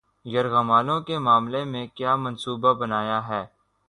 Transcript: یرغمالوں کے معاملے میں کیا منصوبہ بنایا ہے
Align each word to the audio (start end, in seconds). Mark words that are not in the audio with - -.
یرغمالوں 0.25 0.99
کے 1.01 1.17
معاملے 1.19 1.63
میں 1.63 1.85
کیا 1.95 2.15
منصوبہ 2.15 2.73
بنایا 2.73 3.19
ہے 3.27 3.43